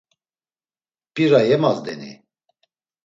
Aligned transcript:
P̌ira 1.13 1.41
yemazdeni? 1.49 2.11